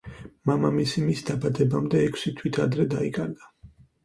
[0.49, 3.53] მამამისი მის დაბადებამდე ექვსი თვით ადრე დაიკარგა.